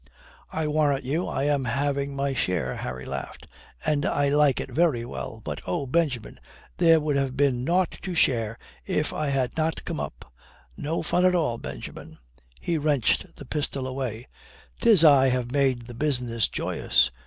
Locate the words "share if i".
8.15-9.27